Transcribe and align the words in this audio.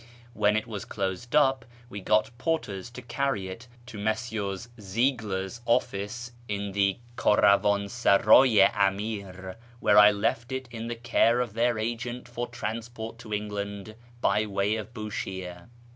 When 0.33 0.57
it 0.57 0.65
w^as 0.65 0.89
closed 0.89 1.35
up, 1.35 1.63
we 1.87 2.01
got 2.01 2.35
porters 2.39 2.89
to 2.89 3.03
carry 3.03 3.49
it 3.49 3.67
to 3.85 3.99
Messrs. 3.99 4.67
Ziegler's 4.81 5.61
office 5.67 6.31
in 6.47 6.71
the 6.71 6.97
Kdravdnsardy 7.17 8.67
i 8.73 8.87
Amir, 8.87 9.57
where 9.79 9.99
I 9.99 10.09
left 10.09 10.51
it 10.51 10.67
in 10.71 10.87
the 10.87 10.95
care 10.95 11.39
of 11.39 11.53
their 11.53 11.77
agent 11.77 12.27
for 12.27 12.47
transport 12.47 13.19
to 13.19 13.31
England 13.31 13.93
by 14.21 14.47
way 14.47 14.75
of 14.75 14.91
Bushire. 14.91 15.69